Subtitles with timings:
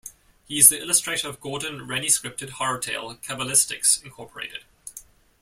[0.47, 4.31] He is the illustrator of Gordon Rennie-scripted horror tale Caballistics, Inc..